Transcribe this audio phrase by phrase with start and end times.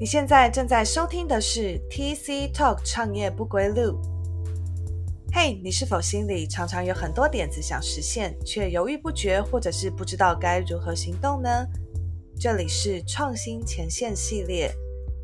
[0.00, 4.00] 你现在正在收听的是 TC Talk 创业不归路。
[5.30, 11.50] 嘿，你是否心里常常有很多点子想实现，却犹豫不决，或者是不知道该如何行动呢？
[12.38, 14.72] 这里是创新前线系列，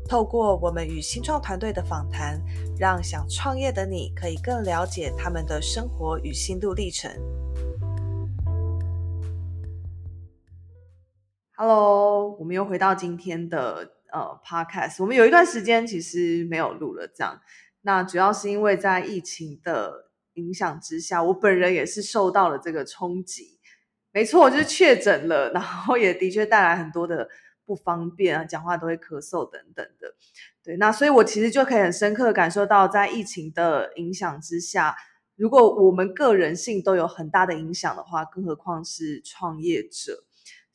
[0.07, 2.39] 透过我们与新创团队的访谈，
[2.77, 7.11] 让想创业的你可以更了解他们的生活与心路历程。
[11.55, 14.97] Hello，我们又回到今天的呃 Podcast。
[14.99, 17.41] 我们有一段时间其实没有录了，这样。
[17.81, 23.59] 那主要是因为在疫情的影响之下，我本人也是受到了这个冲击。
[24.11, 27.29] 没错，就是确诊了，然后也的确带来很多的
[27.65, 30.15] 不方便啊，讲话都会咳嗽等等的。
[30.63, 34.95] 对，那所以我其实就可以很深刻的感受到，在疫情的影响之下，
[35.35, 40.25] 如果我们个人性都有很大的影响的话，更何况是创业者。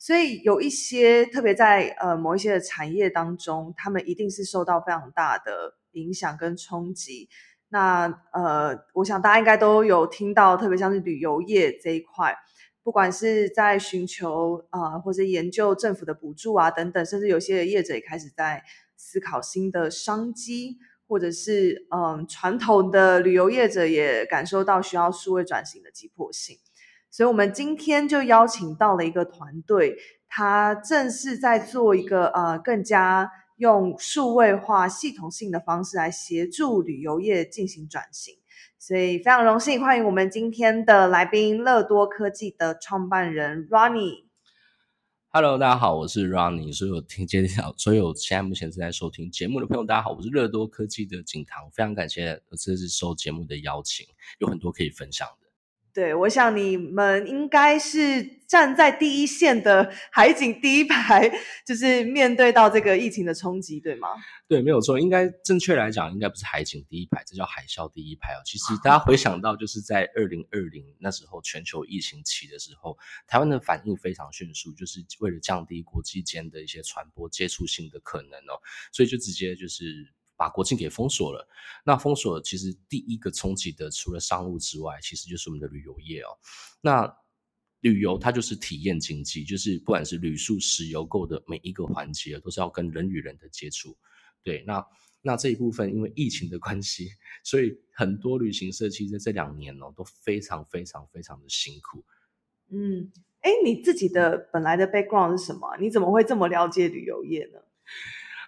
[0.03, 7.29] 所以有一些特别在呃某一些的产业当中，他们一定是受到非常大的影响跟冲击。
[7.69, 12.35] 那呃，我想大家应该都有听到，特别像是旅游业这一块，
[12.83, 18.61] 不管是在寻求啊或者研究政府的补助啊等等，甚至有些业者也开始在
[18.97, 26.57] 思考新的商机，或者是嗯传统的旅游业者也感受到需要数位转型的急迫性。
[27.15, 29.95] 所以，我们今天就邀请到了一个团队，
[30.27, 38.33] 他正是在做一个呃更加用数位化、系统性的方式来协助旅游业进行转型。
[38.79, 44.23] 所以，非常荣幸欢迎我们今天的来宾——乐多科技的创办人 Ronnie。
[45.27, 46.75] Hello，大家好，我是 Ronnie。
[46.75, 54.03] 所有听接下所有现在目前正在收听节目的朋友，大家好，我是乐多科技的景堂，非常感谢这次收节目的邀请，
[54.39, 55.27] 有很多可以分享。
[55.93, 61.31] 对，我想你们应该是站在第一线的海景第一排，
[61.67, 64.07] 就是面对到这个疫情的冲击，对吗？
[64.47, 68.41] 对，没有错，应该正确来讲，应该不是海景第一排，这叫海啸第一排哦。
[68.43, 78.57] 其实大家回想到，就是在二零二零那时候全球疫情起的时候，台湾的反应非常迅速，就是为了降低国际间的一些传播接触性的可能哦，
[78.91, 80.11] 所以就直接就是。
[80.35, 81.47] 把国境给封锁了，
[81.85, 86.37] 那封锁其实第一个冲击的，除了商务之外，其实就是我们的旅游业哦。
[86.81, 87.17] 那
[87.81, 93.97] 旅游它就是体验经济，就是不管是旅宿、食游购的每一个环节，都是要跟人与人的接触。
[94.41, 94.85] 对，那
[95.21, 97.09] 那这一部分因为疫情的关系，
[97.43, 102.03] 所以很多旅行社其实在这两年哦都非常非常非常的辛苦。
[102.69, 103.11] 嗯，
[103.41, 105.77] 哎，你自己的本来的 background 是什么？
[105.77, 107.59] 你怎么会这么了解旅游业呢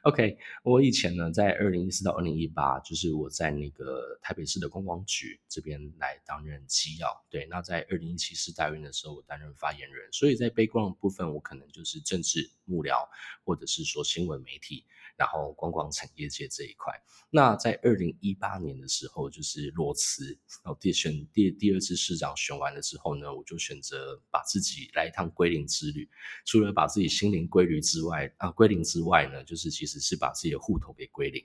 [0.05, 7.09] ？OK，我以前呢，在二零一四到二零一八，就是我在那个台北市的观光局这边来担任机要。
[7.27, 10.07] 对，那在二零一七世大运的时候，我担任发言人。
[10.13, 13.09] 所以在背光部分，我可能就是政治幕僚，
[13.43, 14.85] 或者是说新闻媒体。
[15.17, 16.93] 然后观光产业界这一块，
[17.29, 20.25] 那在二零一八年的时候，就是裸辞，
[20.63, 26.09] 然后第选第第二次市长选完了之后呢，我就选择把自己来一趟归零之旅。
[26.45, 31.43] 除了把自己心灵归零之外，啊，归零之外呢，就是其实是把自己的户头给归零。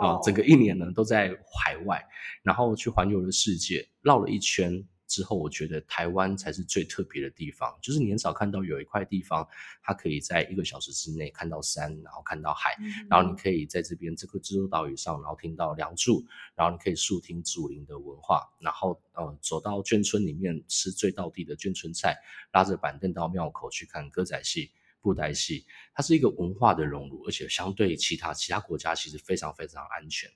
[0.00, 2.04] 啊，整个一年呢都在海外，
[2.42, 4.86] 然后去环游了世界，绕了一圈。
[5.10, 9.46] 之后，我觉得台湾才是最特别的地方，就是你很少看到有一块地方，
[9.82, 12.76] 它可以在一个小时之内看到山，然后看到海，
[13.10, 22.16] 然后你可以在这边这个蜘蛛岛屿上，然后听到梁祝，然后你可以速听祖灵的文化，然后呃走到眷村里面吃最道地的眷村菜，
[22.52, 30.30] 拉着板凳到庙口去看歌仔戏、布袋戏，它是一个文化的融入，而且相对其他其他国家其实非常非常安全。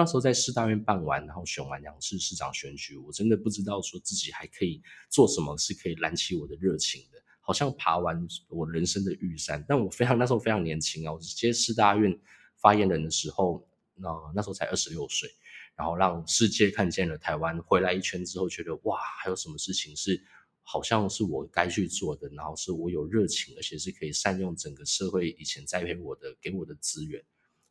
[0.00, 7.18] 那时候在市大院办完，然后选完两次市长选举，我真的不知道说自己还可以做什么，是可以燃起我的热情的。
[7.40, 12.18] 好像爬完我人生的玉山，但我非常那时候非常年轻啊，我接市大院
[12.56, 15.28] 发言人的时候，那那时候才二十六岁，
[15.76, 20.18] 然后让世界看见了台湾，回来一圈之后，觉得哇，还有什么事情是
[20.62, 27.22] 好像是我该去做的，然后是我有热情，而且是可以善用整个社会以前栽培我的给我的资源。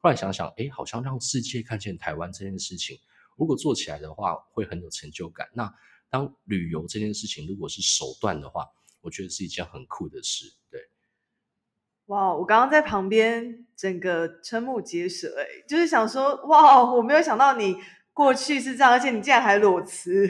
[0.03, 2.99] 后来想想，哎，好像让世界看见台湾这件事情，
[3.37, 5.47] 如果做起来的话，会很有成就感。
[5.53, 5.73] 那
[6.09, 8.67] 当旅游这件事情如果是手段的话，
[8.99, 10.53] 我觉得是一件很酷的事。
[10.69, 10.81] 对，
[12.07, 17.77] 哇，我刚刚在旁边整个瞠目结舌，哎，就是想说，哇，我没有想到你
[18.11, 20.29] 过去是这样，而且你竟然还裸辞，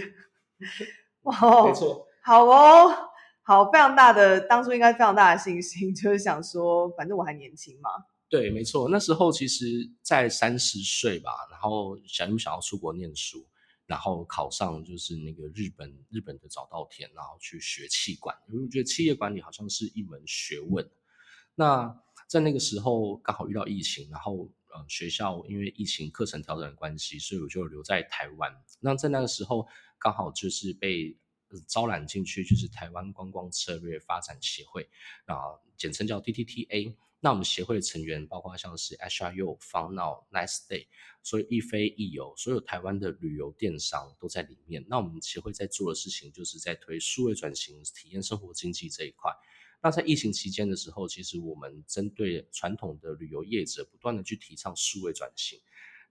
[1.24, 3.10] 哇，没错，好哦，
[3.42, 7.90] 好，非常大的，当初应该非常大的信心，就是想说，反正我还年轻嘛。
[8.34, 13.48] 对，没错，那时候其实，在三十岁吧，然后想不想要出国念书，
[13.86, 20.90] 然后考上就是那个日本日本的早稻田，然后去学气管，因为我觉得企业管理好像是一门学问。
[21.54, 21.96] 那
[22.28, 28.52] 在那个时候刚好遇到疫情，然后呃学校因为疫情课程调整的关系，所以我就留在台湾。
[28.80, 29.68] 那在那个时候
[30.00, 31.16] 刚好就是被
[31.68, 34.90] 招揽进去，就是台湾观光策略发展协会
[35.28, 35.38] 啊，
[35.78, 36.96] 简称叫 DTTA。
[37.24, 40.88] 那我们协会的成员包括像是 HRU、方脑、Nice Day，
[41.24, 44.86] 所以易飞易游，所有台湾的旅游电商都在里面。
[44.90, 49.32] 那我们协会在做的事情，就是在推数位转型、体验生活经济这一块。
[49.82, 55.58] 那在疫情期间的时候，其实我们针对传统的旅游业者，不断的去提倡数位转型。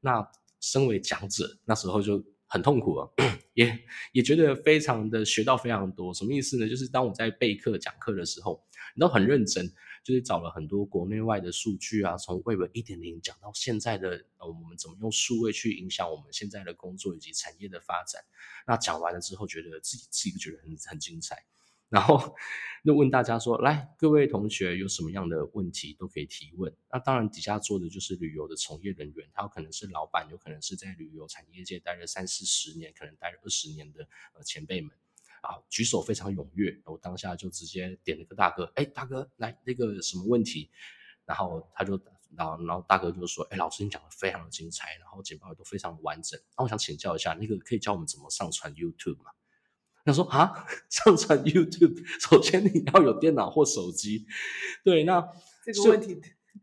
[0.01, 0.27] 那
[0.61, 3.09] 身为讲者，那时候就很痛苦啊，
[3.55, 3.79] 也
[4.13, 6.13] 也觉得非常的学到非常多。
[6.13, 6.69] 什么意思呢？
[6.69, 8.63] 就是当我在备课讲课的时候，
[8.95, 9.73] 你都很认真。
[10.05, 18.21] 就是找了很多国内外的数据啊，从 Web 一点零讲到现在的呃，我们怎么用数位去影响我们现在的工作以及产业的发展。
[18.67, 21.45] 那讲完了之后，觉得自己自己觉得很很精彩，
[21.93, 22.35] 然后
[22.85, 26.75] 就问大家说：来，各位同学有什么样的问题都可以提问。
[26.91, 34.91] 那当然底下坐的就是旅游的从业人员，他有可能是老板，有可能是在旅游产业界待了三四十年，可能待了二十年的呃前辈们。
[35.43, 40.71] 啊，举手非常踊跃，我当下就直接点了个大哥，哎，大哥来那个什么问题？
[41.27, 42.01] 然后他就，
[42.37, 46.41] 然后然后大哥就说，哎，老师你讲的非常的精彩，然后简报也都非常的完整。
[46.57, 49.33] 那我想请教一下，那个可以教我们怎么上传 YouTube 吗？
[50.05, 50.53] 他说啊，
[50.91, 54.27] 上传 YouTube， 首先你要有电脑或手机。
[54.85, 55.21] 对，那
[55.65, 56.21] 这个问题，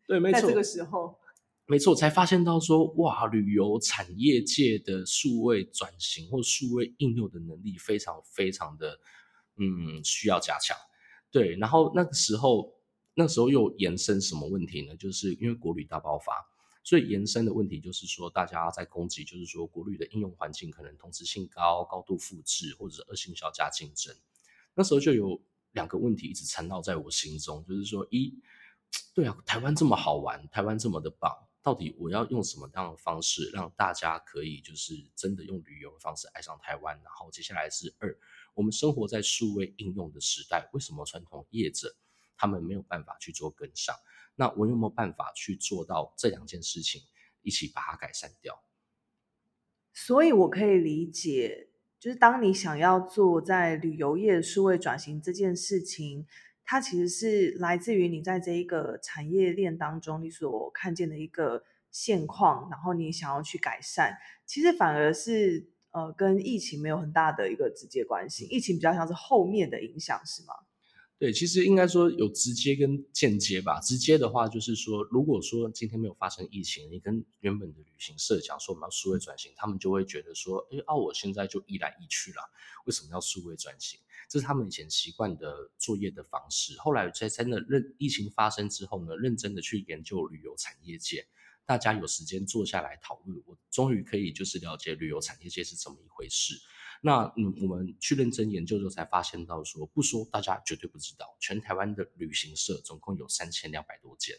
[0.08, 1.18] 对，没错，在这个时候。
[1.66, 9.00] 没错，才发现到说，哇，旅游产业界的数位转型或数位应用的能力非常非常的，
[9.58, 10.76] 嗯，需要加强。
[11.30, 12.74] 对，然后那个时候，
[13.14, 14.96] 那时候又延伸什么问题呢？
[14.98, 16.34] 就是因为国旅大爆发，
[16.90, 24.12] 最延伸的问题就是说，大家在攻击，就是说国旅的应用环境可能同质性高、高度复制，或者是恶性小加竞争。
[24.74, 25.40] 那时候就有
[25.74, 28.34] 两个问题一直缠绕在我心中，就是说，一，
[29.14, 31.32] 对啊，台湾这么好玩，台湾这么的棒。
[31.62, 37.00] 到底我要用什么样的方式让大家可以就是真的用旅游的方式爱上台湾？
[37.04, 38.18] 然后接下来是二，
[38.56, 41.96] 我们生活在数位应用的时代，为什么传统业者
[42.36, 43.96] 他们没有办法去做跟上？
[44.40, 47.02] 那我有没有办法去做到这两件事情
[47.44, 48.64] 一起把它改善掉？
[49.94, 51.68] 所以我可以理解，
[52.00, 56.26] 就是当你想要做在旅游业数位转型这件事情。
[56.72, 64.16] 它其实是来自于你在这一个产业链当中，你所看见的一个现况，然后你想要去改善。
[64.46, 70.54] 其实反而是呃，跟疫情没有很大的一个直接关系，疫情比较像是后面的影响，是吗？
[71.20, 73.78] 对，其实应该说有直接跟间接吧。
[73.82, 82.42] 直接的话就是说，如果说今天没有发生疫情，你跟原本的旅行社讲说我们要数位转型，他们就会觉得说，哎，啊，我现在就一来一去了，
[82.86, 84.00] 为什么要数位转型？
[84.30, 86.78] 这是他们以前习惯的作业的方式。
[86.80, 91.28] 后来在真的认疫情发生之后呢，认真的去研究旅游产业界，
[91.66, 96.54] 大家有时间坐下来讨论，我终于可以就是了解旅游产业界是怎么一回事。
[97.02, 104.38] 那嗯，我们去认真研究之后才发现到说，不说大家绝对不知道，全台湾的旅行社总共有三千两百多间。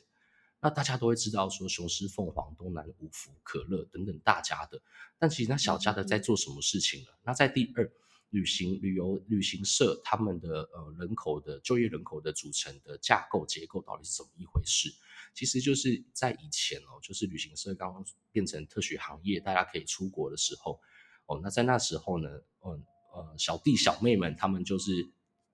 [0.60, 4.80] 那大家都会知道说，雄狮、凤凰、东南、五福、可乐等等大家的，
[5.18, 7.08] 但其实那小家的在做什么事情呢？
[7.24, 7.90] 那在第二。
[8.32, 14.88] 旅行旅游旅行社他们的呃人口的就业人口的组成的架构结构到底是怎么一回事？
[15.34, 20.80] 其实就是在以前哦，就是旅行社刚刚变成特许行业，大家可以出国的时候
[21.26, 25.08] 哦，那在那时候呢，嗯呃小弟小妹们他们就是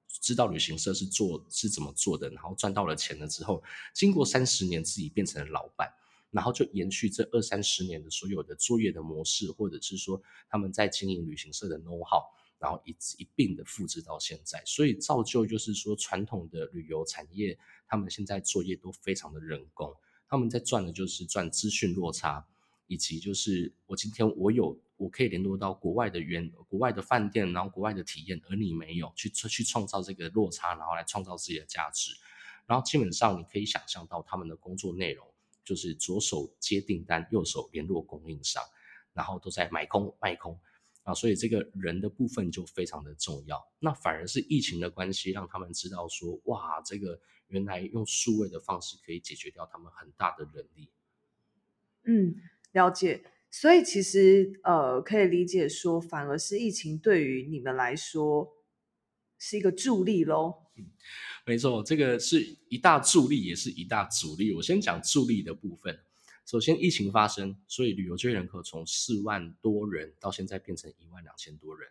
[0.09, 3.63] 知道旅行社是做是怎么做的，然后赚到了钱了之后，
[3.95, 5.93] 经过三十年自己变成了老板，
[6.31, 12.23] 然后就延续这二三十年的所有的作业的模式，或者是说他们在经营旅行社的 know how。
[12.59, 19.95] 然后一一并的复制到现在，所以造就就是说，传统的旅游产业，他们现在作业都非常的人工，
[20.27, 22.47] 他们在赚的就是赚资讯落差，
[22.87, 32.13] 以及就是我今天我有我可以联络到国外的原国外的饭店，然后国外的体验，而你没有去去创造这个落差，然后来创造自己的价值，
[32.67, 35.27] 然后基本上你可以想象到他们的工作内容，
[35.65, 38.63] 就是左手接订单，右手联络供应商，
[39.13, 40.59] 然后都在买空卖空。
[41.03, 43.65] 啊，所以这个人的部分就非常的重要。
[43.79, 50.91] 那反而是疫情的关系，让他们知道说，哇，这个原来用数位的方式可以解决掉他们很大的人力。
[52.03, 52.35] 嗯，
[52.73, 53.23] 了解。
[53.51, 58.53] 所以其实呃，可以理解说，反而是疫情对于你们来说
[59.39, 60.55] 是一个助力喽。
[60.77, 60.85] 嗯，
[61.47, 64.55] 没错，这个是一大助力，也是一大阻力。
[64.55, 65.99] 我先讲助力的部分。
[66.45, 71.89] 首先，疫情发生，所以旅游就业人口从四万多人到现在变成一万两千多人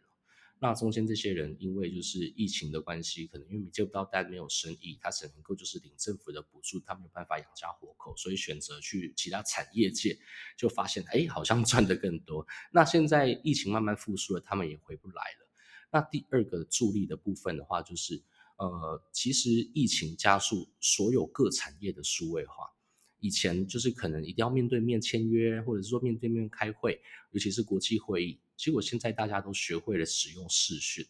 [0.66, 10.18] 那中间这些人因为就是疫情的关系，可能因为接不到单，没有生意，他只能够就是领政府的补助，他没有办法养家活口，所以选择去其他产业界，
[10.58, 12.48] 就发现哎，好像赚的更多。
[12.72, 15.48] 那现在疫情慢慢复苏了，他们也回不来了。
[15.92, 18.24] 那第二个助力的部分的话，就是
[18.58, 22.74] 呃，其实疫情加速所有各产业的数位化。
[23.20, 28.40] 以前就是可能一定要面对面签约，或者是说面对面开会，尤其是国际会议。
[28.58, 31.06] 结果现在大家都学会了使用视讯，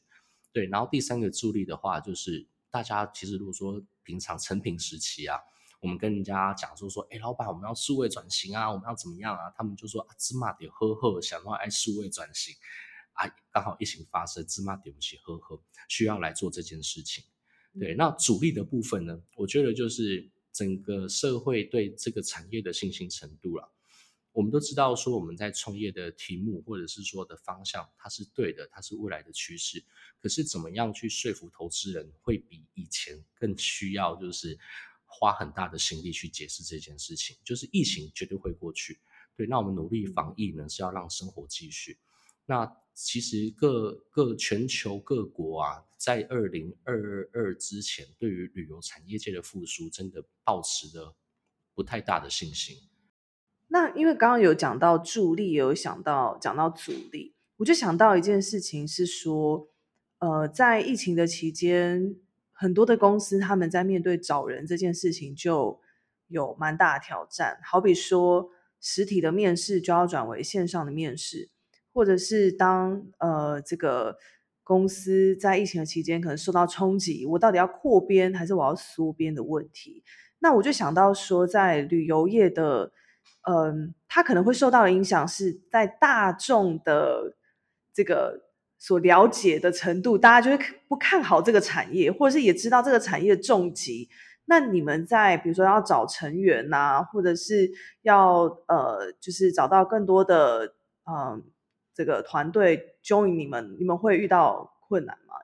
[0.52, 0.66] 对。
[0.68, 5.40] 然后第三个助力的话，就是大家其实如果说平常成品时期啊，
[5.82, 9.52] 我们跟人家讲说说，哎，老板我们要数位转型啊，我们要怎么样啊？
[9.56, 12.54] 他们就说啊，芝麻得呵呵，想到爱数位转型
[13.14, 17.24] 啊，刚好疫情发生，芝麻点不起呵呵，需要来做这件事情。
[17.80, 20.30] 对，那主力的部分呢，我觉得就是。
[20.56, 23.74] 整个社会对这个产业的信心程度了，
[24.36, 29.82] 我们都知道说我们在创业的题目或者是说的方向，它是对的，它是未来的趋势。
[30.20, 34.60] 可是怎么样去说服投资人，会比以前更需要就是
[35.06, 37.38] 花很大的心力去解释这件事情。
[37.46, 39.00] 就是疫情绝对会过去，
[39.38, 41.98] 对，那我们努力防疫呢，是要让生活继续。
[42.46, 51.16] 那其实各各全球各国啊，在二零二二之前，对于旅游产业界的复苏，真的保持着
[51.74, 52.78] 不太大的信心。
[53.68, 59.68] 那因为刚刚有讲到助力，也有想到讲到阻力，我就想到一件事情是说，
[60.20, 62.16] 呃，在疫情的期间，
[62.54, 65.80] 很多的公司他们在面对找人这件事情就
[66.28, 67.60] 有蛮大的挑战。
[67.64, 71.50] 好比说，实体的面试就要转为线上的面试。
[71.94, 74.18] 或者是当呃这个
[74.64, 80.04] 公司在疫情的期间可能受到冲击，我到底要扩编还是我要缩编的问题？
[80.40, 82.92] 那我就想到说，在旅游业的，
[83.50, 87.36] 嗯，它可能会受到的影响是在大众的
[87.94, 88.42] 这个
[88.78, 94.10] 所了解的程度，大家就会不看好这个产业，或者是也知道这个产业重疾。
[94.46, 97.72] 那你们在比如说要找成员呐，或者是
[98.04, 101.44] 要呃，就是找到更多的嗯。
[101.98, 105.36] 这个团队 join 你们，你们会遇到困难吗？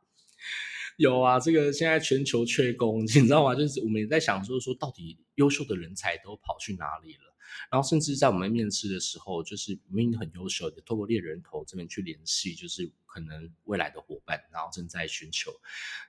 [0.98, 3.56] 有啊，这个现在全球缺工， 你知道吗？
[3.56, 7.31] 就是我们也在想，就是说到底优秀的人才都跑去哪里了？
[7.72, 15.52] 然后甚至在我们面试的时候，就是明明很优秀的，透过猎人头这边去联系，就是可能未来的伙伴，然后正在寻求。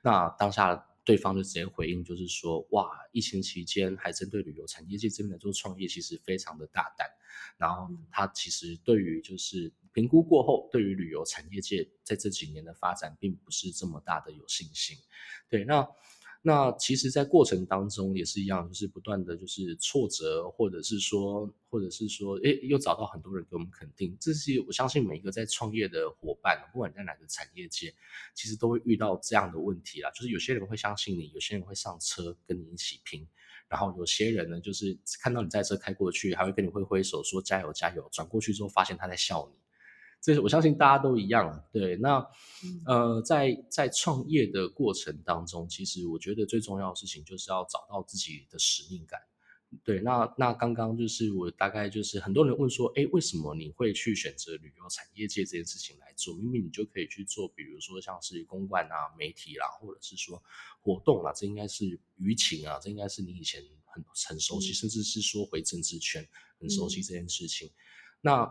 [0.03, 7.09] 那当下对方就直接回应，就是说，哇，疫情期间还针对旅游产业界这边来做创业，其实非常的大胆。
[7.59, 9.73] 然后他其实对于就是。
[9.95, 14.97] 评估过后，对于旅游产业界在这几年的发展，并不是这么大的有信心。
[15.51, 15.87] 对，那
[16.45, 24.17] 那其实，在过程当中也是一样，就是不断的就是挫折，或者是说，或者是说，哎，又找到很多人给我们肯定。
[24.21, 27.95] 这是我相信每一个在创业的伙伴，不管在哪个产业界，
[28.35, 30.11] 其实都会遇到这样的问题啦。
[30.11, 33.25] 就是有些人会相信你，有些人会上车跟你一起拼。
[33.69, 38.09] 然后有些人呢，就是看到你在车开过去，还会跟你挥挥手说加油加油。
[38.11, 39.62] 转过去之后，发现他在笑你。
[40.23, 41.97] 这我相信大家都一样，对。
[41.97, 42.25] 那
[42.87, 49.21] 呃，在在创业的过程当中，其实我觉得最重要的事情就是要找到自己的使命感。
[49.83, 56.37] 对，那那刚刚就是我大概就是很多人问说，哎，为什么你会去选择旅游产业界这件事情来做？
[56.37, 60.41] 明明你就可以去做，比如说像是公关啊、媒体啦，或者是说
[60.83, 66.29] 活动啦，这应该是舆情啊，这应该是你以前很很熟悉，甚至是说回政治圈
[66.61, 67.71] 很熟悉这件事情。
[68.21, 68.47] 那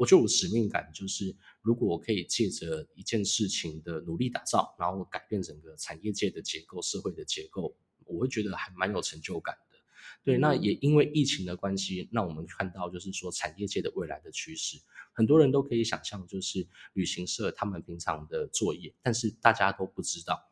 [0.00, 7.76] 我觉得我使命感就是，如果我可以借着一件事情的努力打造，然后改变整个产业界的结构、社会的结构，
[8.06, 9.76] 我会觉得还蛮有成就感的。
[10.24, 14.80] 对，那也因为疫情的关系，让我们看到就是说产业界的未来的趋势，
[15.12, 20.42] 很多人都可以想象，就是旅行社他们平常的作业，但是大家都不知道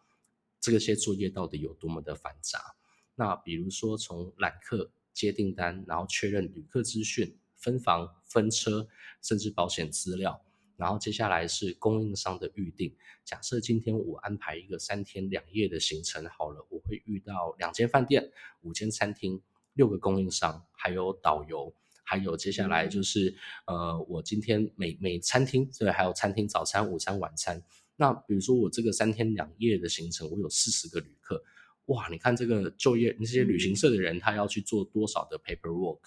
[0.61, 2.77] 这些作业到底有多么的繁杂。
[3.15, 7.35] 那比如说从揽客、接订单，然后确认旅客资讯。
[7.59, 8.89] 分房、分车，
[9.21, 10.41] 甚至保险资料，
[10.77, 12.97] 然后接下来是供应商的预定。
[13.25, 18.31] 假设今天我安排一个三天两夜的行程，好了，我会遇到两间饭店、
[18.63, 19.43] 五间餐厅、
[19.75, 21.75] 六个供应商，还有导游，
[22.05, 23.37] 还有接下来就是
[23.67, 27.63] 呃，我今天每每餐厅对，还有餐厅早餐、午餐、晚餐。
[27.97, 31.43] 那比如说我这个三天两夜的行程，我有四十个旅客，
[31.87, 35.99] 哇，你看这个就业那些旅行社的人，他要去做多少的 paperwork？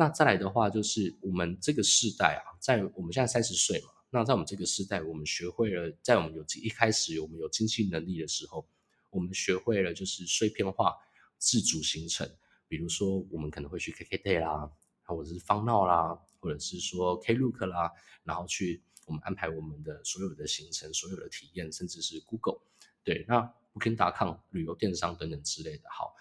[0.00, 8.66] 那再来的话，就是我们这个世代啊，在我们现在三十岁嘛，那在我们这个世代，我们学会了，在我们有一开始我们有经济能力的时候，
[9.10, 10.96] 我们学会了就是碎片化
[11.36, 12.26] 自主形成。
[12.66, 14.70] 比如说，我们可能会去 KKday 啦，
[15.02, 17.92] 或者是方闹啦，或者是说 Klook 啦，
[18.24, 18.82] 然后去。
[19.06, 22.60] 我们安排我们的所有的行程、所有的体验，甚至是 Google，
[23.02, 23.40] 对，那
[23.74, 25.88] Booking.com 旅游电商等等之类的。
[25.90, 26.14] 好，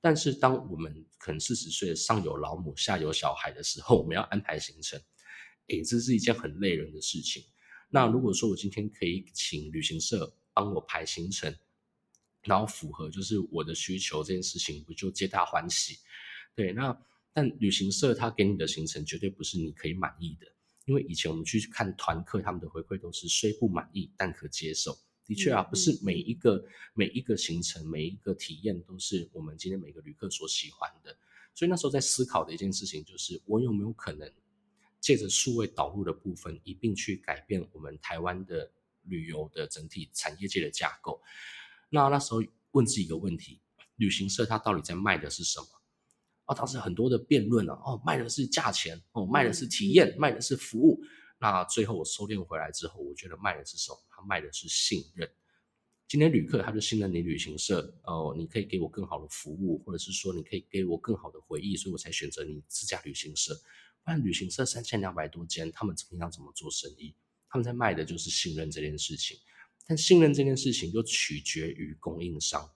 [0.00, 5.00] 但是当我们可能四十岁上有老母下有小孩的时候， 我们要安排行程，
[5.68, 7.42] 诶，这是一件很累人的事情。
[7.88, 11.56] 那如果说我今天可以请旅行社帮我排行程，
[12.42, 15.98] 然后符合就是我的需求，这件事情不就皆大欢喜？
[16.54, 16.96] 对，那
[17.32, 20.46] 但旅行社他给你的行程绝对不是你可以满意的，
[20.84, 24.96] 因为以前我们去看团客，他们的回馈都是虽不满意但可接受。
[25.26, 26.64] 的确啊，不是每一个
[26.94, 31.16] 每一个行程每一个体验都是我们今天每个旅客所喜欢的。
[31.52, 34.30] 所以那时候在思考的一件事情就是，我有没有可能
[35.00, 38.70] 借着数位导入的部分，一并去改变我们台湾的
[39.04, 41.20] 旅游的整体产业界的架构？
[41.88, 42.42] 那那时候
[42.72, 43.60] 问自己一个问题：
[43.96, 45.66] 旅行社它到底在卖的是什么？
[46.44, 51.02] 哦，当时很多的辩论啊，哦，卖的是价钱，哦，卖的是体验，卖的是服务。
[51.38, 53.98] 那最后我收敛回来之后，我觉得卖的是什么？
[54.08, 55.28] 他卖的是信任。
[56.08, 63.54] 今天旅客他就信任你旅行社，哦，你可以给我更好的服务，或者是说你可以给我更好的回忆，所以我才选择你这家旅行社。
[64.04, 67.14] 不然旅行社三千两百多间，他们怎么样怎么做生意？
[67.48, 69.36] 他们在卖的就是信任这件事情。
[69.84, 72.70] 但信任这件事情又取决于供应商。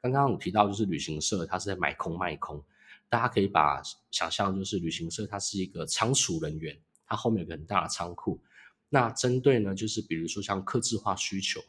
[0.00, 2.64] 刚刚我提到，就是旅行社，它是在买空卖空。
[3.08, 8.40] 大家可以把想象，就是旅行社它是一个仓储人员，它后面有个很大的仓库。
[8.88, 11.60] 那针对呢，就是比如说像客制化需求，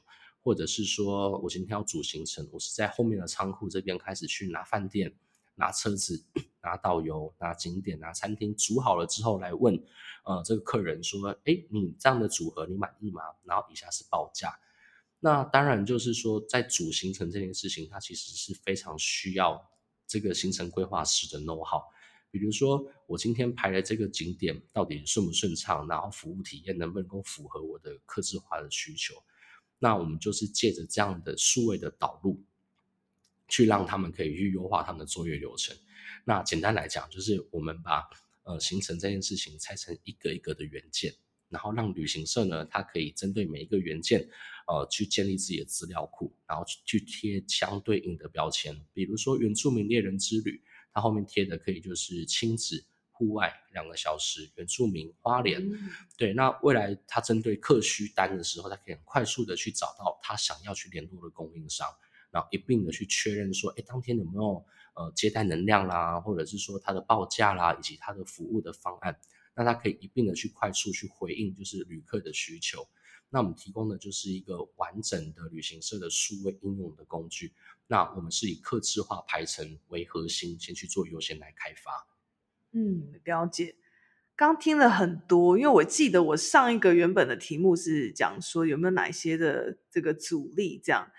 [0.44, 5.13] 或者是说我今天要组行程，我是在后面的仓库这边开始去拿饭店、
[5.56, 6.24] 拿车子、
[6.62, 9.82] 拿导游、拿景点、拿餐厅，组好了之后来问，
[10.25, 13.22] 呃，这个客人说，哎，你这样的组合你满意吗？
[13.44, 14.60] 然后以下是报价。
[15.20, 19.67] 那当然就是说，在组行程这件事情，它其实是非常需要
[20.06, 21.82] 这个行程规划师的 know how。
[22.30, 29.16] 比如说，我今天排的这个景点到底顺不顺畅，然后服务体验能不能够符合我的客制化的需求？
[29.80, 32.42] 那我们就是借着这样的数位的导入，
[33.48, 35.76] 去让他们可以去优化他们的作业流程。
[36.26, 38.10] 那简单来讲，就是我们把
[38.44, 41.13] 呃行程这件事情拆成一个一个的元件。
[41.50, 44.28] 然后让旅行社呢，它可以针对每一个元件，
[44.68, 48.78] 呃，去建立自己的资料库，然后去贴相对应的标签。
[48.94, 50.62] 比如说原住民猎人之旅，
[50.98, 55.64] 它后面贴的可以就是亲子户外两个小时，原住民花莲。
[56.18, 61.88] 对，那未来它针对客需单的时候，它可以很快速的去找到他想要去联络的供应商，
[62.32, 69.16] 然后一并的去确认说，哎，当天有没有呃接待能量啦，或者是说它的报价啦，以及它的服务的方案。
[69.54, 72.88] 那它可以一并的去快速去回应，就是旅客的需求。
[73.30, 77.54] 那我们提供的就是一个完整的旅行社的数位应用的工具。
[77.88, 82.08] 那我们是以客制化排程为核心，先去做优先来开发。
[82.71, 83.76] 嗯，了解。
[84.36, 91.12] 刚听了很多，因为我记得我上一个原本的题目是讲说有没有哪些的这个阻力这样。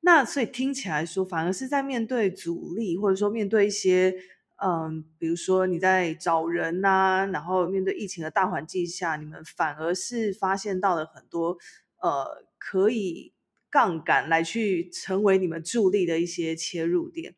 [0.00, 4.14] 那所以听起来说，反而是在面对阻力，或者说面对一些。
[4.60, 11.56] 嗯，比如说你在找人呐，然后面对疫情的大环境下，你们反而是发现到了很多
[12.02, 13.32] 呃可以
[13.78, 17.36] 杠杆来去成为你们助力的一些切入点。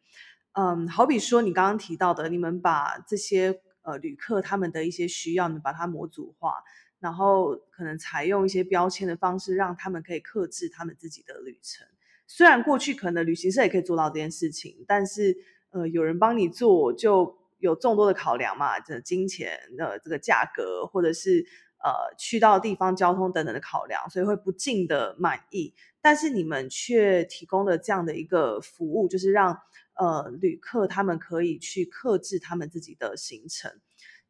[0.53, 6.55] 嗯，好比说你刚刚提到的，你们把这些呃旅客他们的一些需要，你把它模组化，
[6.99, 11.87] 然后可能采用一些标签的方式，让他们可以克制他们自己的旅程。
[12.27, 15.37] 虽然过去可能旅行社也可以做到这件事情，但是。
[15.73, 21.47] 呃，有人帮你做，就有众多的考量嘛，这金钱的这个价格，或者是
[21.83, 25.75] 呃去到地方交通等等的考量，所以会不尽的满意。
[26.01, 29.61] 但是你们却提供了这样的一个服务，就是让
[29.95, 33.81] 呃旅客他们可以去克制他们自己的行程。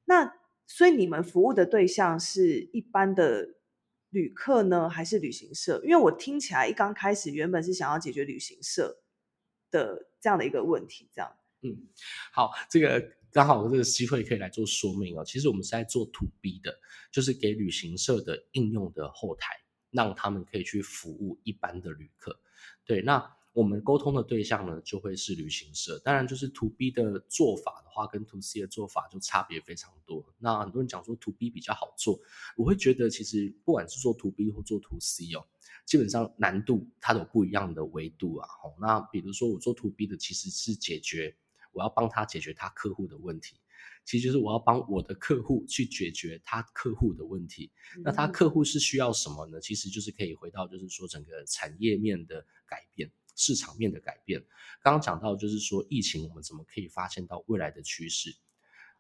[0.05, 0.33] 那
[0.67, 3.49] 所以你们服务的对象是一般的
[4.11, 5.81] 旅客呢，还是旅行社？
[5.85, 8.99] 因为我听起来一刚开始原本是想要解决旅行社。
[9.73, 11.33] 的这样的一个问题，这样，
[11.63, 11.87] 嗯，
[12.33, 13.01] 好，这个
[13.33, 15.25] 刚好这个机会可以来做说明哦。
[15.25, 16.79] 其实我们是在做 to B 的，
[17.13, 19.55] 就是给旅行社的应用的后台，
[19.91, 22.39] 让他们可以去服务一般的旅客。
[22.85, 25.99] 对，那我们沟通的对象呢，就会是旅行社。
[26.05, 30.25] 当然，就是 to B 的做法的话，跟 to C 的做法就差别非常多。
[30.39, 32.21] 那很多人讲说 to B 比较好做，
[32.57, 35.45] 我会觉得其实不管是做 to B 或做 to C 哦。
[35.85, 41.37] 基本上难度它有不一样的维度啊，吼，那比如说我做 to B 的其实是解决，
[41.73, 43.57] 我要帮他解决他客户的问题，
[44.05, 47.71] 其实就是我要帮我的客户去解决他客户的问题。
[48.05, 49.61] 那他客户是需要什么呢？
[49.61, 54.41] 其实就是可以回到就是说整个产业面的改变，市场面的改变。
[54.83, 58.35] 刚刚讲到就是说疫情，我们怎么可以发现到未来的趋势？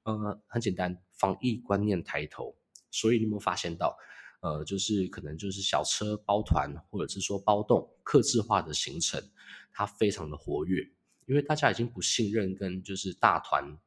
[0.04, 2.56] 呃，很简单，防疫观念抬头，
[2.90, 3.96] 所以你有没有发现到？
[4.42, 9.22] 呃，就是可能就是小车包团，或者是说包栋、客制化的行程，
[9.70, 10.82] 它非常的活跃，
[11.30, 13.78] 因为大家已经不信任跟就是大团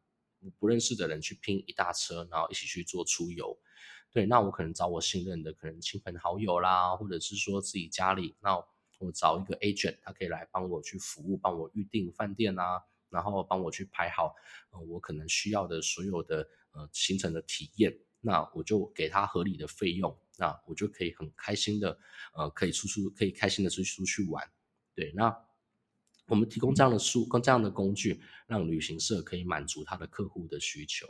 [0.57, 3.59] 不认识的人去拼一大车，然后一起去做出游。
[4.13, 8.55] 对，那我可能找我信任的可能亲朋好友啦，或者是说自己家里，那
[8.99, 14.33] 我找一个 agent，他可以来帮我去服务，帮我预订饭店啊，然后帮我去排好，
[14.87, 20.17] 我可能需要的所有的呃行程的体验，那我就给他合理的费用。
[20.37, 21.99] 那我就可以很开心的，
[22.33, 24.49] 呃，可以出出，可以开心的出出去玩。
[24.95, 25.29] 对，那
[26.27, 31.07] 我们提供这样的书跟这样的工具，让旅行社可以满足他的客户的需求。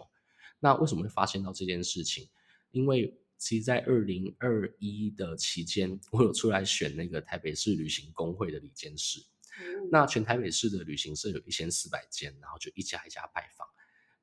[0.59, 2.29] 那为什么会发现到这件事情？
[2.71, 9.21] 因为其实，在二零二一的期间，我有出来选那个台北市旅行工会的理监事。
[9.91, 13.67] 那全台北市的旅行社有一千四百间，然后就一家一家拜访。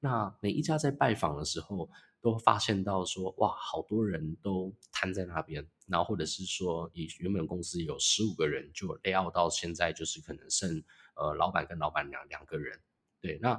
[0.00, 1.90] 那每一家在拜访的时候，
[2.22, 12.78] 都发现到说，哇，好多人都瘫在那边，然后或者是说，以原本公司有十五个人，就 lay out 到现在就是可能剩呃老板跟老板娘两个人。
[13.22, 13.58] 对，那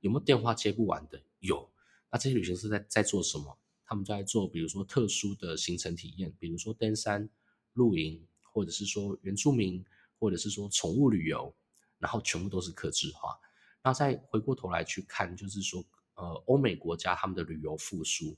[0.00, 1.18] 有没有电话接不完的？
[1.40, 1.66] 有。
[2.10, 3.58] 那这些旅行社在在做什么？
[3.86, 7.26] 他们在做，比如说特殊的行程体验，比如说登山、
[7.72, 9.82] 露营，或者是说原住民，
[10.18, 11.54] 或者是说宠物旅游，
[11.98, 13.38] 然后全部都是客制化。
[13.82, 15.82] 那再回过头来去看，就是说。
[16.14, 18.36] 呃，欧美国家他们的旅游复苏，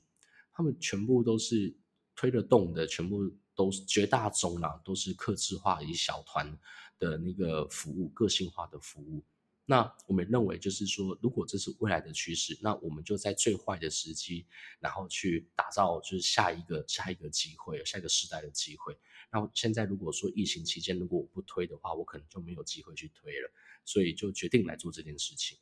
[0.51, 1.75] 他们全部都是
[2.15, 6.57] 推得动的，全部都是绝大中啦，都是客制化以小团
[6.97, 9.23] 的那个服务，个性化的服务。
[9.69, 14.45] 那我们认为，就是说，如果这是未来的趋势，那我们就在最坏的时机，
[14.79, 18.97] 然后去打造就是下一个下一个机会，下一个时代的机会。
[19.29, 23.51] 那现在如果说疫情期间如果我不推的话，我可能就没有机会去推了，
[23.83, 25.57] 所以就决定来做这件事情。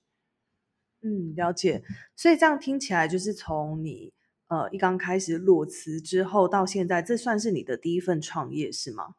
[1.06, 1.84] 嗯，了解。
[2.16, 4.12] 所以这样听起来，就是从你
[4.48, 9.14] 呃一刚开始裸辞之后到现在，这算是你的第一份创业是吗？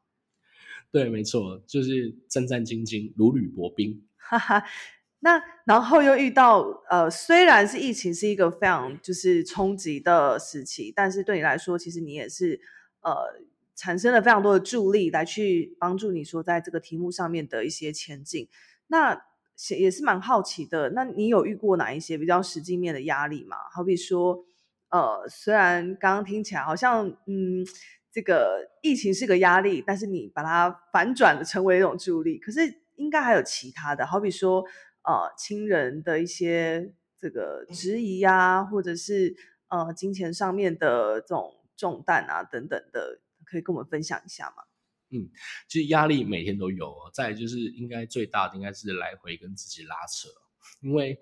[0.91, 4.03] 对，没错，就是战战兢兢，如履薄冰。
[4.17, 4.65] 哈哈。
[5.21, 12.61] 那然后又遇到呃，虽然是疫情是一个非常就是冲击的时期，但是对你来说，其实你也是
[13.01, 13.15] 呃
[13.75, 18.49] 产生了非常多的助力，来去帮助你说在这个题目上面的一些前进。
[18.89, 19.21] 那
[19.79, 23.57] 也是蛮好奇的，那你有遇过哪一些比较实际面的压力吗？
[23.73, 24.45] 好比说，
[24.91, 27.65] 呃，虽然刚刚听起来好像，嗯，
[28.13, 32.61] 这个疫情是个压力，但是你把它反转的成为一种助力，可是
[32.97, 34.63] 应该还有其他的，好比说，
[35.03, 39.35] 呃，亲人的一些这个质疑呀，或者是
[39.69, 44.65] 呃金钱上面的这种重担啊等等的，可以跟我们分享一下吗？
[45.11, 45.31] 嗯，
[45.69, 46.91] 其实压力每天都有。
[46.91, 50.29] 哦再就是应该最大的应该是来回跟自己拉扯，
[50.81, 51.19] 因为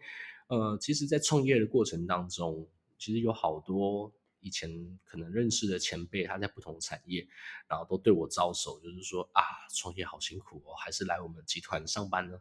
[0.49, 2.69] 呃，其实，在创业的过程当中，
[2.99, 7.27] 其实有好多以前可能认识的前辈，他在不同产业，
[7.67, 9.43] 然后都对我招手，就是说啊，
[9.75, 12.39] 创业好辛苦哦，还是来我们集团上班呢？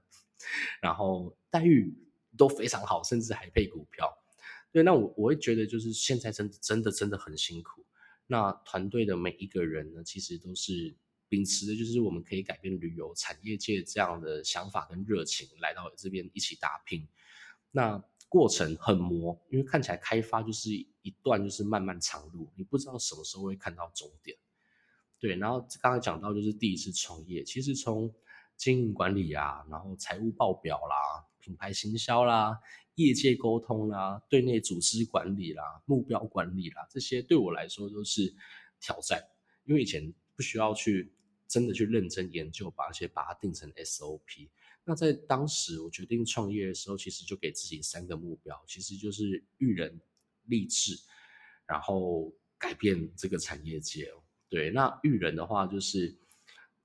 [0.82, 1.96] 然后待遇
[2.38, 4.12] 都非常好，甚至还配股票。
[4.72, 7.86] 对，那我我会觉得就是现在真真的真的很辛苦。
[8.28, 10.96] 那团队的每一个人呢，其实都是。
[11.30, 17.08] 秉持的就是我们可以改变旅游产业界这样的想法跟热情，来到这边一起打拼。
[17.72, 24.38] 那过程很磨，因为看起来开发就是一段就是漫漫长路，你不知道什么时候会看到终点。
[25.20, 28.14] 对，然后刚才讲到就是第一次创业，其实从
[28.58, 32.60] 经营管理啊，然后财务报表啦、品牌行销啦、
[32.96, 38.36] 业界沟通啦、对内组织管理啦、目标管理啦，这些对我来说都是
[38.80, 39.24] 挑战，
[39.64, 41.14] 因为以前不需要去。
[41.46, 44.50] 真的去认真研究，把而且把它定成 SOP。
[44.86, 50.02] 那在当时我决定创业的时候，其实就给自己三个目标，其实就是育人、
[50.46, 50.96] 励志，
[51.68, 54.12] 然后改变这个产业界。
[54.50, 56.18] 对，那育人的话，就是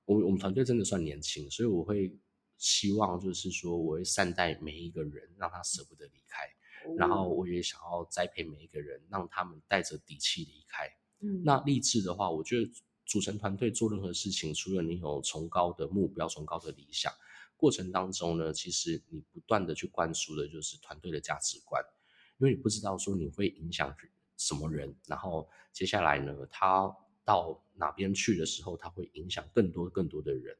[0.05, 2.15] 我我们团队真的算年轻，所以我会
[2.59, 6.43] 希望就是说，我会善待每一个人，让他舍不得离开。
[6.99, 10.87] 然后我也想要栽培每一个人，让他们带着底气离开。
[11.21, 12.71] 嗯，那励志的话，我觉得。
[13.09, 17.11] 组成团队做任何事情，除了你有崇高的目标、崇高的理想，
[17.57, 21.83] 过程当中呢，其实你不断的去灌输的就是团队的价值观，
[22.37, 23.97] 因为你不知道说你会影响
[24.37, 26.94] 什么人，然后接下来呢，他
[27.25, 30.55] 到哪边去的时候，他会影响更多更多的人，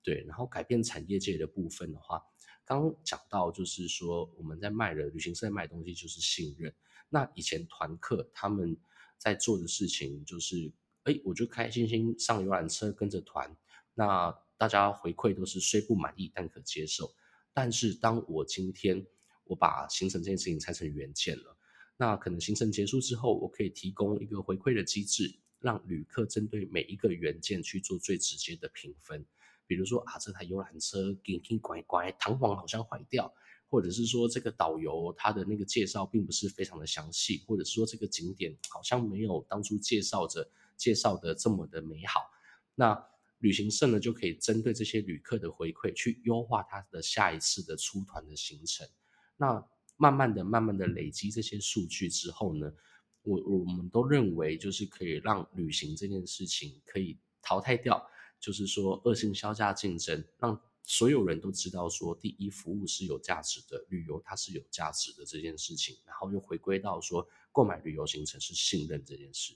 [0.00, 2.22] 对，然后改变产业界的部分的话，
[2.64, 6.72] 刚讲到就是说我们在卖的旅行社卖东西就是信任，
[7.08, 8.76] 那以前团客他们
[9.18, 10.72] 在做的事情就是。
[11.08, 13.56] 哎，我就开开心心上游览车跟着团，
[13.94, 17.10] 那大家回馈都是虽不满意但可接受。
[17.54, 19.04] 但是当我今天
[19.44, 21.56] 我把行程这件事情拆成原件了，
[21.96, 29.24] 那可能行程结束之后，我可以提供一个回馈的机制，让旅客针对每一个原件去做最直接的评分。
[29.66, 33.32] 比如说啊，这台游览车给给拐拐，弹簧好像坏掉，
[33.68, 42.22] 或者是说这个导游他的那个介绍并不是非常的详细，或者是说这个景点好像没有当初介绍着介绍的这么的美好。
[42.74, 42.98] 那
[43.40, 48.88] 旅行社呢就可以针对这些旅客的回馈去优化他的下一次的出团的行程。
[49.36, 49.62] 那
[49.96, 52.72] 慢慢的、慢慢的累积这些数据之后呢，
[53.22, 58.04] 我我们都认为就是可以让旅行这件事情可以淘汰掉，
[58.40, 69.54] 就是说恶性销价竞争，让所有人都知道说，第一服务是有价值的，旅游它是有价值的这件事情，然后又回归到说购买旅游行程是信任这件事。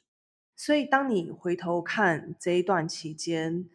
[0.64, 3.68] 所以当你回头看这一段期间，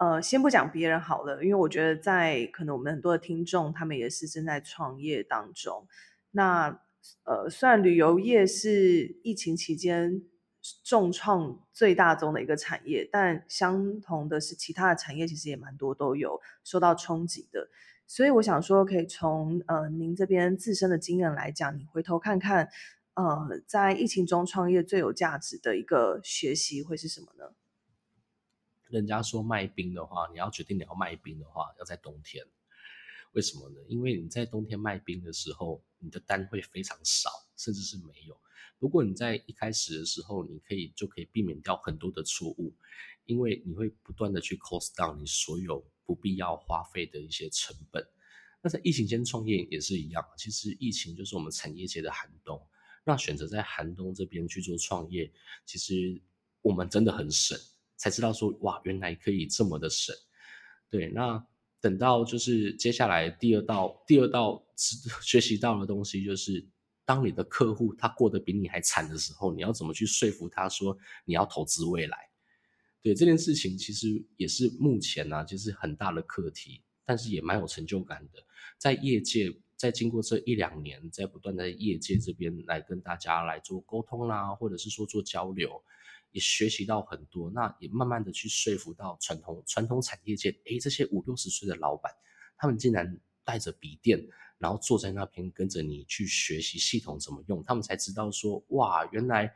[0.00, 5.86] 呃，先不讲别人好了，因为我觉得在可能我们很多的听众，他们也是正在创业当中。
[6.32, 6.80] 那
[7.22, 10.20] 呃，虽然旅游业是疫情期间
[10.84, 17.68] 重创最大宗的一个产业，但相同的是，其他的产业其实也蛮多都有受到冲击的。
[18.08, 22.68] 所以我想说，可以从呃您这边自身的经验来讲，你回头看看，
[23.14, 27.54] 呃，在疫情中创业最有价值的一个学习会是什么呢？
[28.88, 32.46] 人家说卖冰的话，你要决定你要卖冰的话，要在冬天。
[33.32, 33.76] 为什么呢？
[33.88, 38.38] 因为你在冬天卖冰的时候，你的单会非常少，甚至是没有。
[38.78, 42.74] 如果你在一开始的时候，你可以就可以避免掉很多的错误，
[43.24, 48.06] 因为你会不断的去 cost down 你所有不必要花费的一些成本。
[48.62, 52.66] 那在疫情间创业也是一样，其实疫情就是我们产业界的寒冬。
[53.04, 55.32] 那选择在寒冬这边去做创业，
[55.64, 56.20] 其实
[56.60, 57.58] 我们真的很省，
[57.96, 60.14] 才知道说哇，原来可以这么的省。
[60.90, 61.46] 对，那。
[61.82, 64.64] 等到就是接下来第二道第二道
[65.20, 66.64] 学习到的东西，就是
[67.04, 72.16] 当你的客户他过得比你还惨的时候，你要怎么去说服他说你要投资未来？
[73.02, 78.38] 对这件事情，其实也是目前呢，就是很大的课题，但是也蛮有成就感的。
[78.78, 85.82] 在业界，在经过这一两年，在不断在业界这边来跟大家来做沟通啦，或者是说做交流。
[86.30, 92.12] 也学习到很多，那也慢慢的去说服到传统传统产业界，诶，这些五六十岁的老板，
[92.56, 94.24] 他们竟然带着笔电，
[94.56, 99.52] 然后坐在那边跟着你去学习系统怎么用，他们才知道说，哇，原来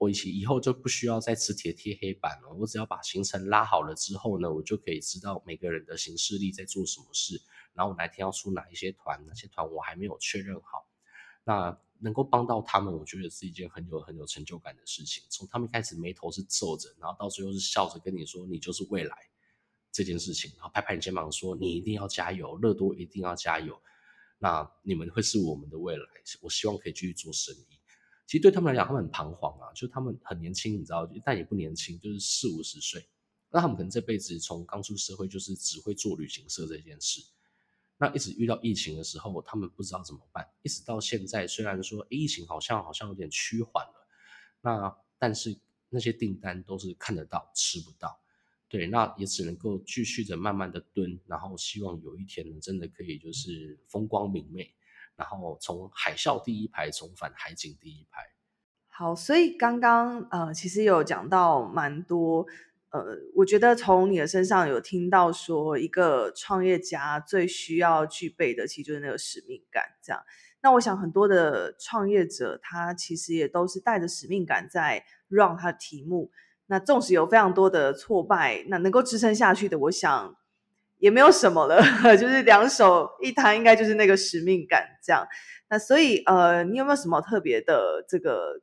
[0.00, 7.40] 我以以后就不需要再磁铁贴黑板了，我只要把行程拉好了之后呢，我就可以知道每个人的行事历在做什么事，
[7.74, 10.88] 然后我哪天要出哪一些团，哪些团我还没有确认好，
[11.44, 11.78] 那。
[12.02, 15.22] 能够帮到他们，我觉得是一件很有很有成就感的事情。
[15.28, 19.14] 从他们开始眉头是皱着，然后到最后是笑着跟你说：“你就是未来。”
[19.92, 23.78] 这件事情，然后拍拍你肩膀说：“你一定要加油，乐多一定要加油。”
[24.40, 26.06] 那你们会是我们的未来，
[26.40, 27.69] 我希望可以继续做生意。
[28.30, 33.04] 其实对他们来讲，他们很彷徨啊，就他们很年轻，你知道，但也不年轻，就是四五十岁。
[33.50, 37.20] 那他们可能这辈子从刚出社会就是只会做旅行社这件事。
[37.98, 40.48] 那一直遇到疫情的时候，他们不知道怎么办。
[40.62, 44.06] 一直到现在，虽然说疫情好像好像有点趋缓了，
[44.60, 48.16] 那但是那些订单都是看得到吃不到，
[48.68, 54.72] 对，那也只能够继续的慢慢的蹲，然后希望有一天呢，真的可以就是风光明媚，
[55.20, 58.22] 然后从海啸第一排重返海景第一排。
[58.88, 62.46] 好，所以刚刚呃，其实有讲到蛮多。
[62.88, 69.84] 呃，我觉得从你的身上有听到说，一个创业家最需要具备的，其实就是那个使命感。
[70.02, 70.20] 这样，
[70.62, 76.32] 那我想很多的创业者，他其实也都是带着使命感在 run 他的题目。
[76.66, 80.34] 那纵使有非常多的挫败，那能够支撑下去的，我想
[81.00, 81.82] 也没有什么了，
[82.16, 84.86] 就是两手一摊，应该就是那个使命感。
[85.02, 85.26] 这样，
[85.68, 88.60] 那所以呃，你有没有什么特别的这个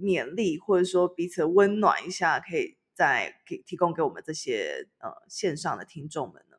[0.00, 2.78] 勉励，或者说彼此温暖一下，可以？
[2.96, 6.56] 再给提供给我们这些呃线上的听众们呢？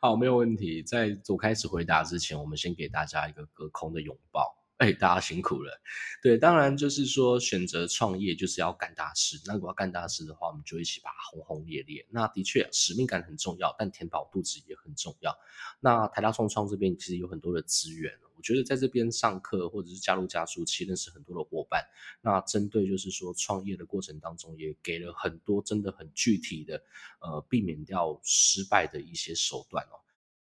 [0.00, 0.84] 好，没有问题。
[0.84, 4.57] 在我开始回答之前，我们先给大家一个隔空的拥抱。
[4.78, 5.80] 哎，大家辛苦了。
[6.22, 9.40] 对，当然就是说选择创业就是要干大事。
[9.44, 12.06] 那如果要干大事的话，我们就一起把它轰轰烈烈。
[12.10, 15.36] 那的确使命感很重要，但填饱肚子也很重要。
[15.80, 18.12] 那台大创创这边其实有很多的资源。
[18.36, 21.84] 我觉得在这边上课或者是加入加速器，认识很多的伙伴。
[22.20, 26.80] 那针对就是说创业的过程当中，也给了很多真的很具体的，
[27.18, 29.98] 呃，避免掉失败的一些手段哦。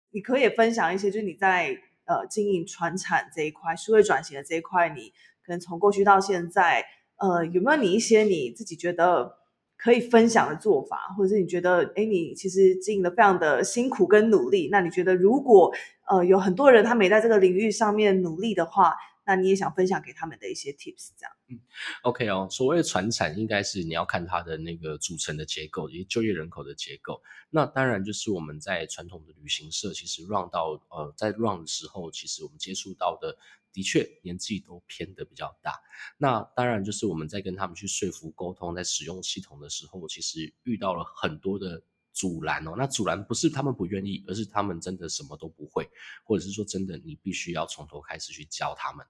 [0.10, 5.14] 你可以分享一些，就是你在呃经营传产这一块、数位转型的这一块，你
[5.46, 6.86] 可能从过去到现在，
[7.18, 9.38] 呃，有没有你一些你自己觉得？
[9.76, 14.70] 可以分享的做法，或者是你觉得，哎，你其实经营的非常的辛苦跟努力。
[14.72, 15.74] 那你觉得，如果
[16.08, 21.32] 呃有很多人他没在这个领域上面努力的话，那你也想分享给他们的一些 tips，这样。
[21.50, 21.60] 嗯
[22.04, 27.22] ，OK 哦，所谓的传产应该是你要看它的那个组成的结构，以及就业人口的结构。
[27.50, 33.38] 那当然就是我们在传统的旅行社，其实 run 到呃在 run 的时候，其实我们接触到的。
[33.76, 35.82] 的确，年纪都偏的比较大。
[36.20, 41.82] 那当然，就是我们在跟他们去说服、沟通，在使用系统的时候，其实遇到了很多的
[42.14, 42.76] 阻拦哦。
[42.78, 45.90] 那阻拦不是他们不愿意，而是他们真的什么都不会，
[46.24, 49.06] 或者是说真的，你必须要从头开始去教他们。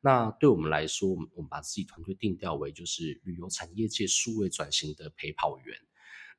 [0.00, 5.76] 那对我们来说，我们把自己团队定调为就是旅游产业界数位转型的陪跑员。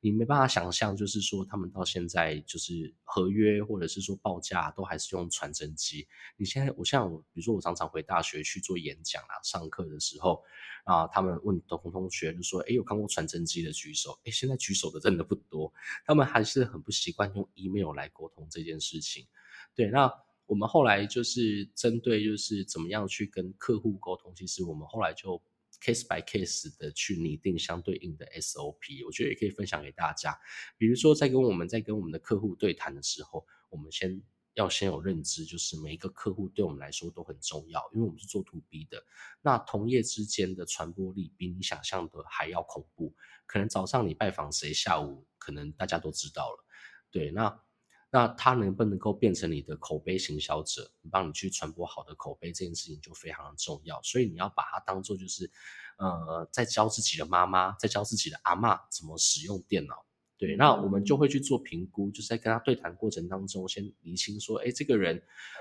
[0.00, 6.06] 你没办法想象，就是说他们到现在就是合约或者是说报价都还是用传真机。
[6.36, 10.42] 你现在我像我，比如说我常常回大学去做演讲啊，上课的时候
[10.84, 15.72] 啊，他们问同同学就说：“哎，有看过传真机的举手？”哎，现在举手的真的不多，
[16.04, 19.26] 他们还是很不习惯用 email 来沟通这件事情。
[19.74, 20.12] 对，那
[20.46, 25.42] 我们后来就是针对就是怎么样去跟客户沟通，其实我们后来就。
[25.80, 30.38] Case by case 的去拟定相对应的 SOP，我觉得也可以分享给大家。
[30.76, 34.22] 比如说，在跟我们在跟我们的客户对谈的时候，我们先
[34.54, 39.04] 要先有认知，就是每一个客户对我们来说都很重要，因为我们是做 to B 的。
[39.42, 43.14] 那同业之间的传播力比你想象的还要恐怖。
[43.46, 46.64] 可能早上你拜访谁，下午可能大家都知道了。
[47.10, 47.65] 对，那。
[48.10, 54.00] 那他能不能够变成你的口碑行销者，帮你去传播好的口碑，这件事情就非常的重要。
[54.02, 55.50] 所以你要把它当做就是，
[55.98, 60.06] 呃，在教自己的妈妈，在教自己的阿妈怎么使用电脑。
[60.38, 65.16] 对，那我们就会去做评估，就是在跟他对谈过程当中，先厘清说，哎，这个人，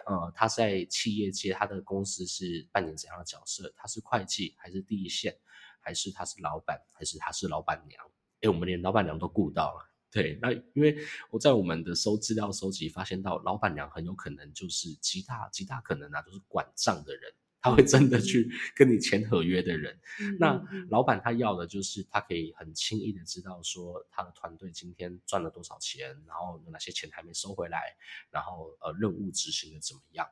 [0.06, 3.74] 呃，他在企业界，他的公司是扮演怎样的角色？
[3.78, 5.34] 他是会计，还是第一线，
[5.80, 8.04] 还是他是老板，还是他是老板娘？
[8.42, 9.95] 哎，我们连老板娘都顾到了。
[10.16, 10.98] 对，那因为
[11.30, 20.00] 我在我们的收资料收集发现到，老板娘很有可能就是极大极大可能啊，就是管账的人，他会真的去跟你签合约的人。
[20.40, 27.94] 那老板他要的就是他可以很轻易的知道说他的团队今天赚了多少钱，然后有哪些钱还没收回来，
[28.32, 30.26] 然后呃任务执行的怎么样？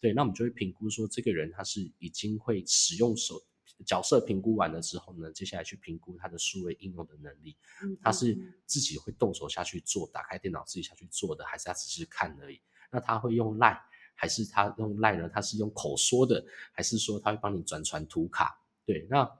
[0.00, 3.40] 对，那我们就会评估说这个人他是已经会使用手。
[3.84, 7.56] 角色评估完了之后呢，接下来去评估他的数位应用的能力。
[8.02, 8.36] 他是
[8.66, 12.60] 自己会动手下去做，打开电脑自己下去做的，还是他只是看而已？
[12.90, 13.78] 那他会用 lie，
[14.14, 15.28] 还是他用 lie 呢？
[15.28, 18.60] 他是用口说的，还是说他会帮你转传图卡？
[18.84, 19.30] 对，那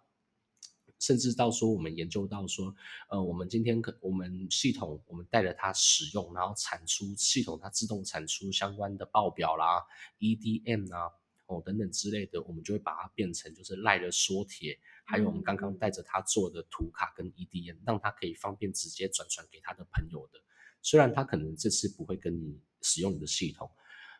[1.00, 2.74] 甚至到说我们研究到说，
[3.08, 9.84] 呃，我们今天可我们系统我们带着它使用，然后产出系统它自动产出相关的报表啦
[10.20, 11.10] ，EDM 啊。
[11.48, 20.38] 哦，等等之类的，我们就会把它变成就是赖的缩帖，还有我们刚刚带着他做的图卡跟 EDN，让他可以方便直接转传给他的朋友的。
[20.80, 23.70] 虽然他可能这次不会跟你使用你的系统，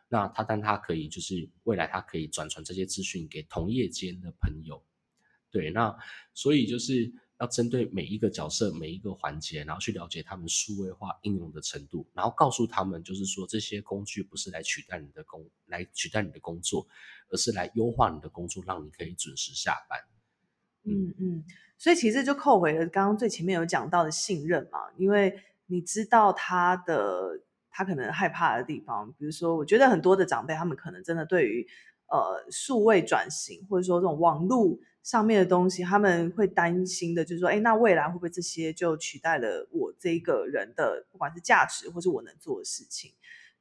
[0.09, 4.83] 那他但他可以就是未来他可以转传这些资讯给同业间的朋友。
[5.49, 5.97] 对，那
[6.33, 7.13] 所以就是。
[7.39, 16.85] 要针对每一个角色、每一个环节，然后去了解他们数位化应用的程度，然后告诉他们，就是说这些工具不是来取代你的工，来取代你的工作，
[17.29, 19.97] 而是来优化你的工作，让你可以准时下班。
[20.83, 21.43] 嗯嗯，
[21.77, 25.33] 所以其实就扣回了刚刚最前面有讲到的信任嘛，因为
[25.67, 31.65] 你知道他的他可能害怕的地方，比如说，我觉得很多的长辈他们可能真的对于
[32.07, 34.77] 呃数位转型或者说这种网络。
[35.09, 43.11] 上面的东西，他们会担心的，就是说，哎，那未来会不会这些就取代了我这个人的，不管是价值或是我能做的事情？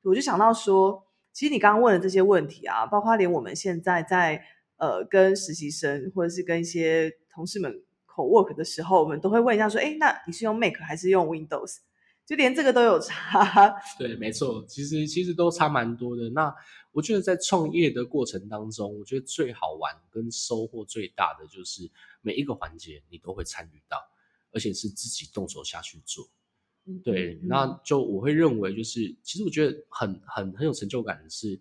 [0.03, 4.45] 我就想到说，其实你刚刚问的这些问题啊，包括连我们现在在
[4.77, 11.77] 呃跟实习生或者是跟一些同事们口 work 的时候，我们都会问一下说，哎，那你是用 Mac 还是用 Windows？
[12.27, 13.75] 就连这个都有差。
[13.99, 16.29] 对，没错，其实其实都差蛮多的。
[16.35, 16.55] 那
[16.99, 21.89] 我觉得在创业的过程当中，我觉得最好玩跟收获最大的就是
[22.23, 23.97] 每一个环节你都会参与到，
[24.51, 26.29] 而且是自己动手下去做。
[27.05, 31.61] 对，那就我会认为就是，其实我觉得很很很有成就感的是，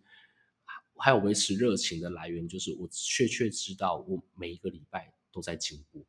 [0.95, 6.03] 还有维持热情的来源就是我确确知道我每一个礼拜都在进步。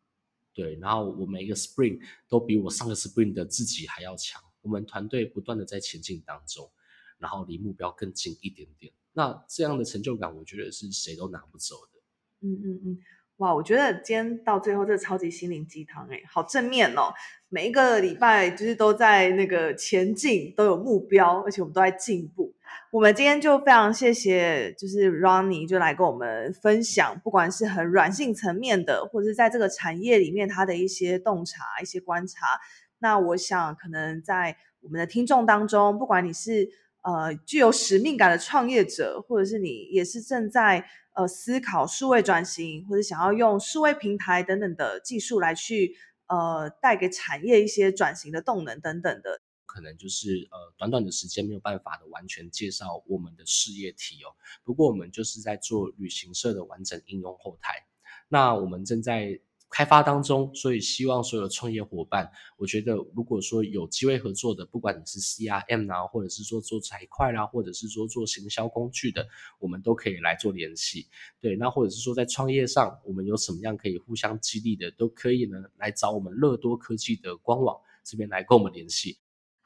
[0.54, 4.42] 对，然后我每一个 Spring 都比我上个 Spring 的自己还要强。
[4.62, 6.70] 我们团队不断的在前进当中，
[7.19, 8.92] 然后离目标更近一点点。
[9.12, 12.00] 那这样的成就感，我觉得是谁都拿不走的。
[12.40, 12.98] 嗯嗯嗯，
[13.38, 17.12] 哇，我觉得今天到最后，这超级心灵鸡汤哎，好正面哦！
[17.48, 22.54] 每一个礼拜就是都在那个前进，都有目标，而且我们都在进步。
[22.92, 32.46] 我们今天就非常谢谢，就是 Ronnie 就来跟我们分享，不管是很软性层面的，或者是在这个产业里面他的一些洞察、一些观察。
[33.00, 36.71] 那我想，可能在我们的听众当中，不管你是。
[37.03, 40.85] 呃，具有使命感的创业者，或者是你也是正在
[41.15, 45.96] 呃思考数位转型，或者想要用数位平台等等的技术来去
[46.27, 49.40] 呃带给产业一些转型的动能等等的。
[49.65, 54.35] 可能就是呃短短的时间没有办法的完全介绍我们的事业体哦。
[54.65, 57.87] 不过我们就是在做旅行社的完整应用后台，
[58.29, 59.38] 那我们正在
[59.71, 71.06] 开发当中，所以希望所有创业伙伴，我觉得如果说有机会合作的，不管你是 CRM 啊，或者是说做财会啦，或者是说做行销工具的，我们都可以来做联系。
[71.40, 79.19] 对，那或者是说在创业上，我们有什么样可以互相激励的，都可以呢来找我们乐多科技的官网这边来跟我们联系。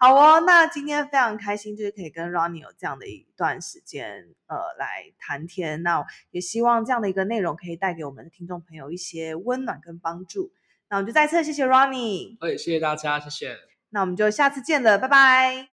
[0.03, 5.80] 好哦，那今天非常开心，就是可以跟 Ronnie 有这样的一段时间，呃，来谈天。
[5.84, 10.50] 那也希望这样的一个内容可以带给我们的听众朋友一些温暖跟帮助。
[10.90, 13.55] 那我们就再次谢谢 Ronnie，哎，谢谢大家，谢谢。
[13.90, 15.68] 那我们就下次见了，拜拜。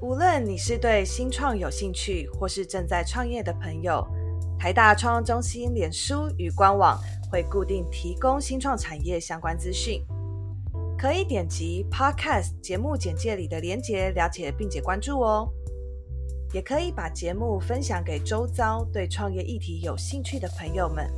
[0.00, 4.06] 无论你是对新创有兴趣，或是正在创业的朋友，
[4.56, 6.96] 台大创中心脸书与官网。
[7.34, 10.00] 会固定提供新创产业相关资讯，
[10.96, 15.52] 可以点击 Podcast 节目简介里的连结了解并且关注哦。
[16.52, 21.10] 也可以把节目分享给周遭对创业议题有兴趣的朋友们。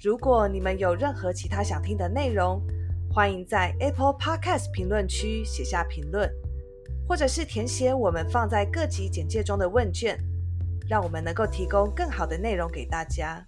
[0.00, 2.62] 如果你们有任何其他想听的内容，
[3.10, 6.30] 欢迎在 Apple Podcast 评论区写下评论，
[7.08, 10.16] 或者是填写我们放在各集简介中的问卷，
[10.88, 13.44] 让我们能够提供更好的内容给大家。